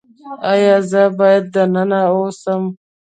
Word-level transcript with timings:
ایا 0.51 0.75
زه 0.89 1.03
باید 1.17 1.43
دننه 1.53 2.01
اوسم؟ 2.15 2.61